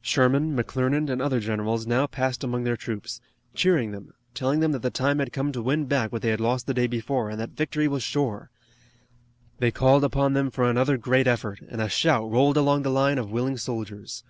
[0.00, 3.20] Sherman, McClernand and other generals now passed among their troops,
[3.54, 6.38] cheering them, telling them that the time had come to win back what they had
[6.40, 8.50] lost the day before, and that victory was sure.
[9.58, 13.18] They called upon them for another great effort, and a shout rolled along the line
[13.18, 14.22] of willing soldiers.